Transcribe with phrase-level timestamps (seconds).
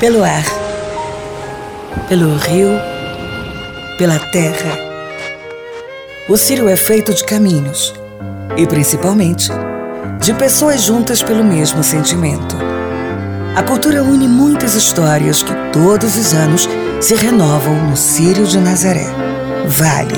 [0.00, 0.44] pelo ar,
[2.08, 2.70] pelo rio,
[3.98, 4.78] pela terra.
[6.28, 7.92] O Sírio é feito de caminhos
[8.56, 9.48] e, principalmente,
[10.20, 12.56] de pessoas juntas pelo mesmo sentimento.
[13.56, 16.68] A cultura une muitas histórias que todos os anos
[17.00, 19.06] se renovam no Sírio de Nazaré.
[19.66, 20.14] Vale,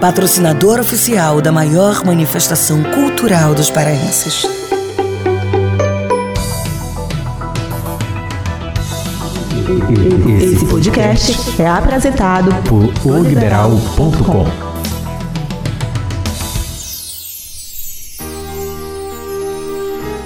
[0.00, 4.59] patrocinador oficial da maior manifestação cultural dos paraenses.
[10.42, 14.69] Esse podcast é apresentado por oliberal.com.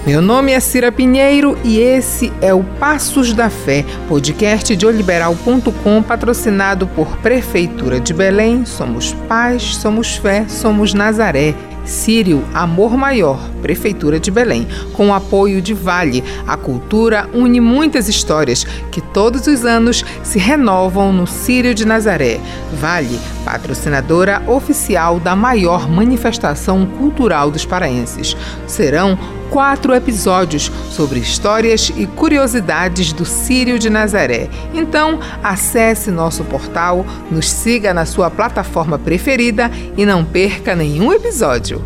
[0.07, 6.03] Meu nome é Cira Pinheiro e esse é o Passos da Fé, podcast de oliberal.com,
[6.03, 8.67] patrocinado por Prefeitura de Belém.
[8.67, 11.55] Somos paz, somos fé, somos Nazaré.
[11.87, 16.25] Sírio Amor Maior, Prefeitura de Belém, com o apoio de Vale.
[16.47, 22.41] A cultura une muitas histórias que todos os anos se renovam no Sírio de Nazaré.
[22.75, 28.37] Vale, patrocinadora oficial da maior manifestação cultural dos paraenses.
[28.67, 29.19] Serão
[29.55, 34.49] quatro episódios sobre histórias e curiosidades do Sírio de Nazaré.
[34.75, 41.85] Então, acesse nosso portal, nos siga na sua plataforma preferida e não perca nenhum episódio.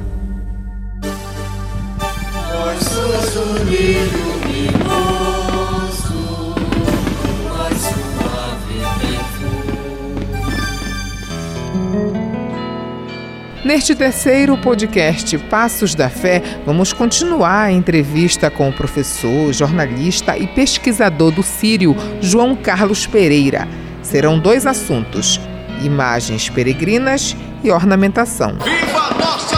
[2.50, 4.27] Nós somos.
[13.68, 20.46] Neste terceiro podcast Passos da Fé, vamos continuar a entrevista com o professor, jornalista e
[20.46, 23.68] pesquisador do Sírio, João Carlos Pereira.
[24.02, 25.38] Serão dois assuntos:
[25.82, 28.56] imagens peregrinas e ornamentação.
[28.56, 29.57] Viva Nossa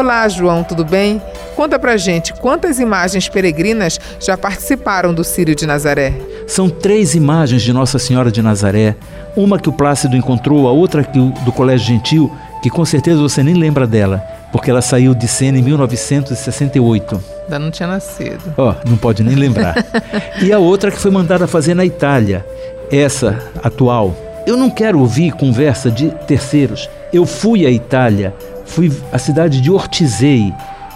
[0.00, 1.20] Olá, João, tudo bem?
[1.54, 6.14] Conta pra gente quantas imagens peregrinas já participaram do Círio de Nazaré.
[6.46, 8.96] São três imagens de Nossa Senhora de Nazaré.
[9.36, 13.20] Uma que o Plácido encontrou, a outra que o, do Colégio Gentil, que com certeza
[13.20, 17.22] você nem lembra dela, porque ela saiu de cena em 1968.
[17.42, 18.54] Ainda não tinha nascido.
[18.56, 19.74] Ó, oh, não pode nem lembrar.
[20.40, 22.42] e a outra que foi mandada fazer na Itália,
[22.90, 24.16] essa atual.
[24.46, 26.88] Eu não quero ouvir conversa de terceiros.
[27.12, 28.32] Eu fui à Itália
[28.70, 30.54] fui à cidade de Ortizei,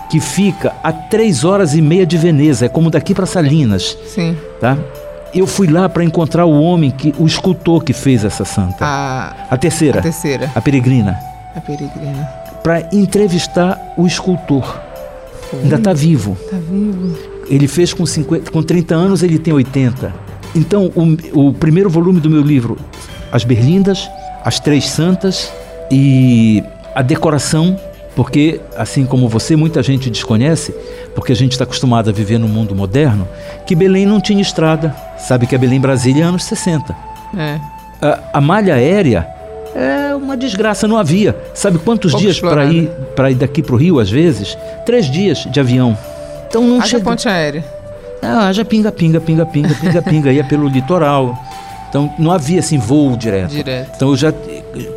[0.08, 3.98] que fica a três horas e meia de Veneza, é como daqui para Salinas.
[4.06, 4.36] Sim.
[4.60, 4.78] Tá?
[5.34, 8.84] Eu fui lá para encontrar o homem que, o escultor que fez essa santa.
[8.84, 9.98] A, a terceira.
[9.98, 10.50] A terceira.
[10.54, 11.18] A peregrina.
[11.56, 12.24] A peregrina.
[12.62, 14.80] Para entrevistar o escultor.
[15.50, 15.60] Foi.
[15.60, 16.36] Ainda está vivo.
[16.40, 17.18] Está vivo.
[17.50, 20.14] Ele fez com 50, com 30 anos, ele tem 80.
[20.54, 22.78] Então, o, o primeiro volume do meu livro,
[23.32, 24.08] As Berlindas,
[24.44, 25.52] As Três Santas
[25.90, 26.62] e
[26.94, 27.78] a decoração,
[28.14, 30.74] porque assim como você, muita gente desconhece,
[31.14, 33.28] porque a gente está acostumado a viver no mundo moderno,
[33.66, 34.94] que Belém não tinha estrada.
[35.18, 36.94] Sabe que a Belém Brasília é anos 60.
[37.36, 37.58] É.
[38.00, 39.26] A, a malha aérea
[39.74, 41.36] é uma desgraça, não havia.
[41.52, 44.56] Sabe quantos Pouco dias para ir, para ir daqui para o Rio, às vezes?
[44.86, 45.98] Três dias de avião.
[46.48, 47.04] Então não haja chega...
[47.04, 47.64] ponte aérea.
[48.22, 51.36] Ah, haja pinga, pinga, pinga, pinga, pinga, pinga, ia pelo litoral.
[51.88, 53.50] Então não havia assim voo direto.
[53.50, 53.90] direto.
[53.96, 54.32] Então eu já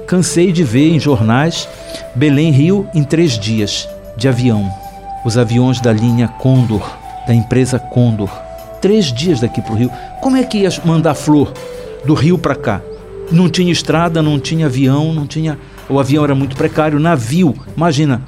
[0.06, 1.68] cansei de ver em jornais
[2.16, 4.70] Belém Rio em três dias de avião.
[5.26, 6.90] Os aviões da linha Condor,
[7.28, 8.30] da empresa Condor.
[8.82, 9.92] Três dias daqui para o Rio.
[10.22, 11.54] Como é que ia mandar flor
[12.06, 12.82] do Rio para cá?
[13.32, 15.58] Não tinha estrada, não tinha avião, não tinha.
[15.90, 17.56] O avião era muito precário, navio.
[17.76, 18.22] Imagina,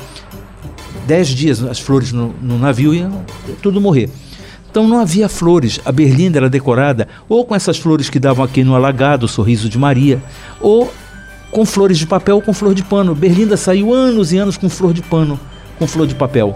[1.08, 3.24] dez dias as flores no, no navio iam
[3.62, 4.10] tudo morrer.
[4.70, 5.80] Então não havia flores.
[5.84, 9.68] A berlinda era decorada ou com essas flores que davam aqui no alagado, o sorriso
[9.68, 10.22] de Maria,
[10.62, 10.92] ou
[11.52, 13.16] com flores de papel ou com flor de pano.
[13.16, 15.40] Berlinda saiu anos e anos com flor de pano,
[15.78, 16.56] com flor de papel.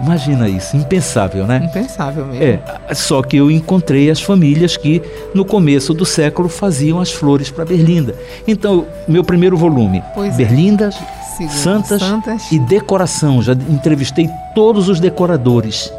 [0.00, 1.62] Imagina isso, impensável, né?
[1.64, 2.42] Impensável mesmo.
[2.42, 5.00] É, só que eu encontrei as famílias que
[5.32, 8.14] no começo do século faziam as flores para Berlinda.
[8.46, 10.36] Então, meu primeiro volume, pois é.
[10.36, 10.96] Berlindas,
[11.40, 11.48] é.
[11.48, 13.40] Santas, Santas e decoração.
[13.42, 15.92] Já entrevistei todos os decoradores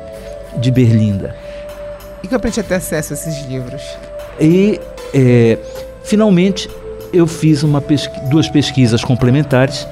[0.58, 1.36] de Berlinda.
[2.22, 3.82] E que eu aprendi a ter acesso a esses livros?
[4.40, 4.80] E,
[5.14, 5.58] é,
[6.04, 6.70] finalmente,
[7.14, 7.64] eu fiz
[8.30, 9.88] duas pesquisas complementares.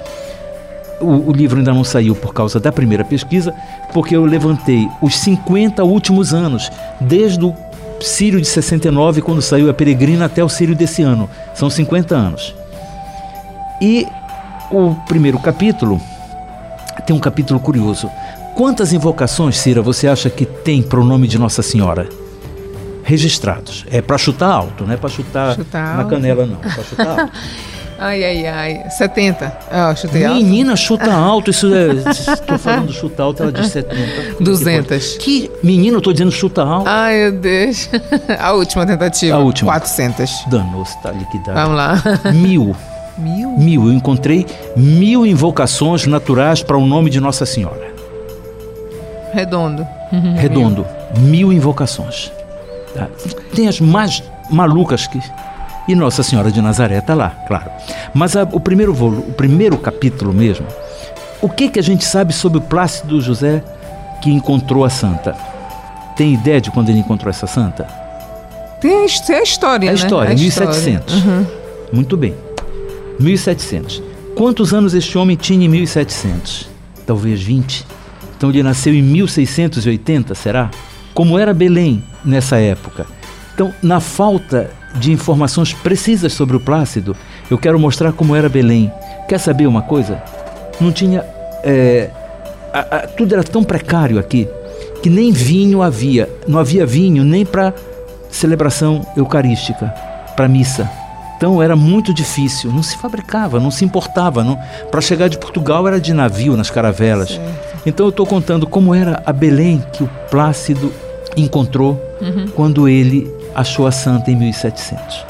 [0.99, 3.53] O, o, livro ainda não saiu por causa da primeira pesquisa,
[3.93, 6.69] porque eu levantei os 50 últimos anos,
[6.99, 7.55] desde o
[7.99, 11.29] Sírio de 69, quando saiu a Peregrina, até o Sírio desse ano.
[11.53, 12.55] São 50 anos.
[13.79, 14.07] E
[14.71, 16.01] o primeiro capítulo
[17.05, 18.09] tem um capítulo curioso.
[18.55, 22.07] Quantas invocações, Cira, você acha que tem para o nome de Nossa Senhora?
[23.03, 23.85] Registrados.
[23.91, 26.09] É para chutar alto, não é para chutar, Chutar na alto.
[26.09, 26.57] canela, não.
[26.63, 27.33] É para chutar alto.
[28.03, 28.89] Ai, ai, ai.
[28.89, 29.59] 70.
[29.71, 30.37] Ó, chutei alto.
[30.37, 31.51] Menina, chuta alto.
[31.51, 31.91] Isso é.
[32.09, 34.43] Estou falando chuta alto, ela diz 70.
[34.43, 35.17] 200.
[35.19, 36.87] Que menino, eu tô dizendo chuta alto.
[36.89, 37.87] Ai, meu Deus.
[38.41, 39.35] A última tentativa.
[39.37, 39.71] A última.
[39.73, 40.45] 400.
[40.47, 41.53] Danou-se, tá liquidado.
[41.53, 42.01] Vamos lá.
[42.33, 42.75] Mil.
[43.19, 43.49] Mil?
[43.51, 43.85] Mil.
[43.85, 47.93] Eu encontrei mil invocações naturais para o nome de Nossa Senhora.
[49.31, 49.85] Redondo.
[50.37, 50.87] Redondo.
[51.19, 52.31] Mil invocações.
[52.93, 53.07] Tá?
[53.55, 55.19] Tem as mais malucas que.
[55.87, 57.69] E Nossa Senhora de Nazaré está lá, claro.
[58.13, 60.65] Mas a- o, primeiro volu- o primeiro capítulo mesmo,
[61.41, 63.63] o que, que a gente sabe sobre o Plácido José
[64.21, 65.35] que encontrou a santa?
[66.15, 67.85] Tem ideia de quando ele encontrou essa santa?
[68.79, 69.97] Tem a, his- tem a história, A né?
[69.97, 71.15] história, A 1700.
[71.25, 71.45] Uhum.
[71.91, 72.35] Muito bem.
[73.19, 74.01] 1700.
[74.35, 76.69] Quantos anos este homem tinha em 1700?
[77.05, 77.85] Talvez 20.
[78.37, 80.69] Então ele nasceu em 1680, será?
[81.13, 83.05] Como era Belém nessa época?
[83.53, 87.15] Então, na falta de informações precisas sobre o Plácido,
[87.49, 88.91] eu quero mostrar como era Belém.
[89.27, 90.21] Quer saber uma coisa?
[90.79, 91.23] Não tinha.
[91.63, 92.09] é,
[92.73, 94.47] a- a- tudo era tão precário aqui
[95.03, 96.27] que nem vinho havia.
[96.47, 97.73] Não havia vinho nem para
[98.31, 99.93] celebração eucarística,
[100.35, 100.89] para missa.
[101.37, 104.43] Então era muito difícil, não se fabricava, não se importava.
[104.89, 107.39] Para chegar de Portugal era de navio nas caravelas.
[107.85, 110.91] Então eu estou contando como era a Belém que o Plácido
[111.35, 111.99] encontrou
[112.55, 115.25] quando ele achou a santa em 1700.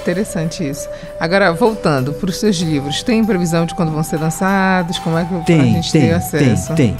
[0.00, 0.88] Interessante isso.
[1.18, 4.98] Agora, voltando para os seus livros, tem previsão de quando vão ser lançados?
[4.98, 6.74] Como é que Tem, gente tem, ter tem, acesso?
[6.74, 6.96] tem.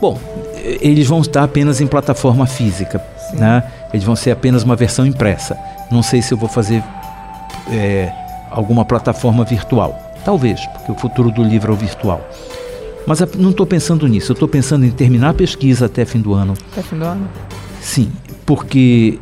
[0.00, 0.16] Bom,
[0.62, 3.36] eles vão estar apenas em plataforma física, Sim.
[3.36, 3.64] né?
[3.92, 5.58] Eles vão ser apenas uma versão impressa.
[5.90, 6.82] Não sei se eu vou fazer
[7.70, 8.12] eh,
[8.50, 9.98] alguma plataforma virtual.
[10.24, 12.20] Talvez, porque o futuro do livro é o virtual.
[13.06, 14.32] Mas a- não estou pensando nisso.
[14.32, 16.54] Eu estou pensando em terminar a pesquisa até fim do ano.
[16.72, 17.28] Até fim do ano?
[17.80, 18.10] Sim,
[18.46, 19.18] porque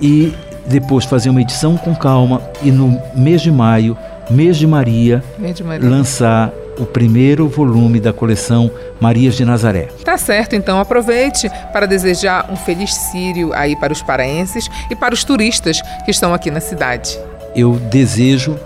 [0.00, 0.32] e
[0.66, 3.96] depois fazer uma edição com calma e no mês de maio,
[4.30, 5.88] mês de Maria, Verde Maria.
[5.88, 8.70] lançar o primeiro volume da coleção
[9.00, 9.88] Marias de Nazaré.
[10.04, 15.12] Tá certo, então aproveite para desejar um feliz Sírio aí para os paraenses e para
[15.14, 17.18] os turistas que estão aqui na cidade.
[17.56, 18.56] Eu desejo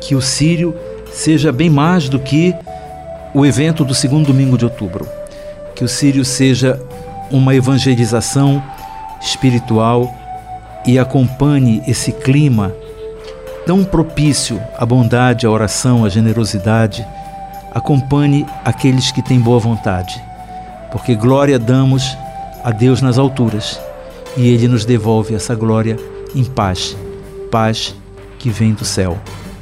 [0.00, 0.74] que o Sírio
[1.12, 2.54] seja bem mais do que
[3.32, 5.08] o evento do segundo domingo de outubro.
[5.74, 6.80] Que o Sírio seja
[7.30, 8.62] uma evangelização
[9.20, 10.12] espiritual
[10.86, 12.72] e acompanhe esse clima
[13.66, 17.06] tão propício à bondade, à oração, à generosidade.
[17.72, 20.20] Acompanhe aqueles que têm boa vontade,
[20.90, 22.16] porque glória damos
[22.64, 23.80] a Deus nas alturas
[24.36, 25.96] e Ele nos devolve essa glória
[26.34, 26.96] em paz,
[27.50, 27.94] paz
[28.38, 29.18] que vem do céu,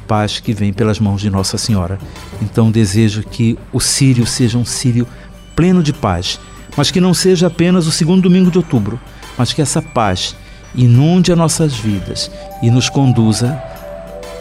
[0.09, 1.99] paz que vem pelas mãos de Nossa Senhora.
[2.41, 5.07] Então desejo que o Sírio seja um Sírio
[5.55, 6.39] pleno de paz,
[6.75, 8.99] mas que não seja apenas o segundo domingo de outubro,
[9.37, 10.35] mas que essa paz
[10.73, 12.31] inunde as nossas vidas
[12.63, 13.61] e nos conduza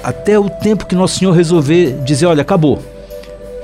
[0.03, 2.83] até o tempo que Nosso Senhor resolver dizer: olha, acabou.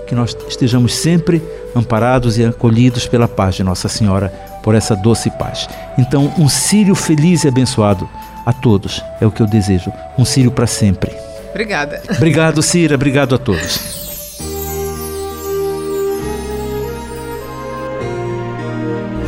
[0.06, 1.42] Que nós estejamos sempre
[1.74, 4.28] amparados e acolhidos pela paz de Nossa Senhora,
[4.62, 5.66] por essa doce paz.
[5.96, 8.06] Então, um Sírio feliz e abençoado
[8.44, 9.90] a todos é o que eu desejo.
[10.18, 11.23] Um Sírio para sempre.
[11.54, 12.02] Obrigada.
[12.10, 12.96] Obrigado, Cira.
[12.96, 14.02] Obrigado a todos.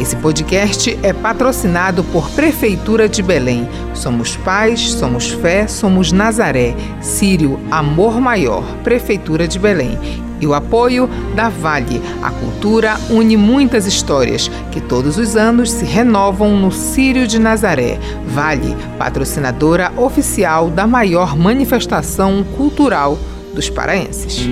[0.01, 3.69] Esse podcast é patrocinado por Prefeitura de Belém.
[3.95, 6.75] Somos paz, somos fé, somos Nazaré.
[7.01, 8.65] Sírio, amor maior.
[8.83, 9.97] Prefeitura de Belém.
[10.41, 12.03] E o apoio da Vale.
[12.23, 17.99] A cultura une muitas histórias que todos os anos se renovam no Sírio de Nazaré.
[18.27, 23.19] Vale, patrocinadora oficial da maior manifestação cultural
[23.55, 24.47] dos paraenses.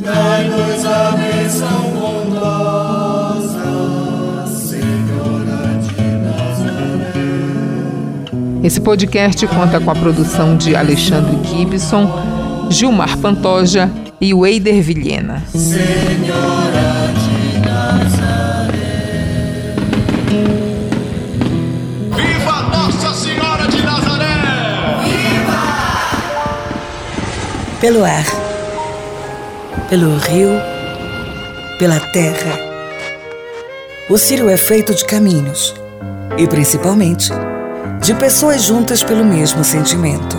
[0.00, 1.87] Dai-nos a
[8.62, 13.88] Esse podcast conta com a produção de Alexandre Gibson, Gilmar Pantoja
[14.20, 15.44] e Weider Vilhena.
[15.52, 18.74] Senhora de Nazaré.
[22.16, 24.26] Viva Nossa Senhora de Nazaré!
[27.80, 28.26] Pelo ar,
[29.88, 30.50] pelo rio,
[31.78, 32.58] pela terra.
[34.10, 35.74] O Círio é feito de caminhos
[36.36, 37.30] e, principalmente,
[38.00, 40.36] de pessoas juntas pelo mesmo sentimento.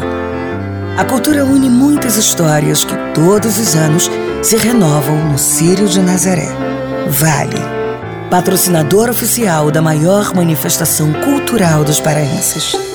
[0.98, 4.10] A cultura une muitas histórias que todos os anos
[4.42, 6.50] se renovam no Círio de Nazaré.
[7.08, 7.62] Vale,
[8.30, 12.89] patrocinador oficial da maior manifestação cultural dos paraenses.